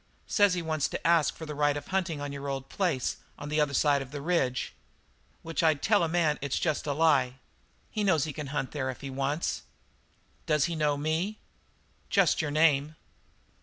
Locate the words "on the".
3.37-3.61